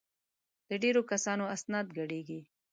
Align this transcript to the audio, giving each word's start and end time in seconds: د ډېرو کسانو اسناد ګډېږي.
د 0.69 0.71
ډېرو 0.83 1.01
کسانو 1.11 1.43
اسناد 1.55 1.87
ګډېږي. 1.97 2.39